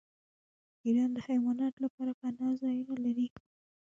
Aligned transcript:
ایران 0.85 1.09
د 1.13 1.17
حیواناتو 1.27 1.79
لپاره 1.85 2.11
پناه 2.19 2.51
ځایونه 2.61 2.95
لري. 3.05 3.27